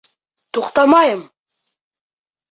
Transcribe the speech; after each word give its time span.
Туҡтамайым! 0.57 1.21